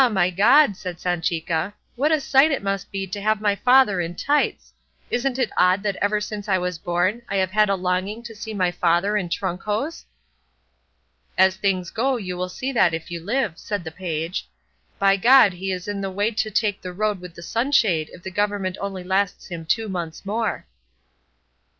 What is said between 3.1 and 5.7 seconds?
see my father in tights! Isn't it